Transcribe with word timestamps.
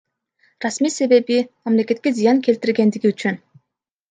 Расмий 0.61 0.93
себеби— 0.97 1.37
мамлекетке 1.63 2.09
зыян 2.17 2.37
келтиргендиги 2.45 3.07
үчүн. 3.15 3.35